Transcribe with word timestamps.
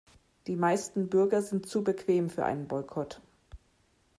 Die 0.47 0.55
meisten 0.55 1.09
Bürger 1.09 1.43
sind 1.43 1.67
zu 1.69 1.83
bequem 1.83 2.31
für 2.31 2.43
einen 2.43 2.67
Boykott. 2.67 3.21